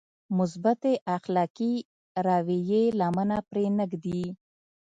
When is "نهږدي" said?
3.77-4.23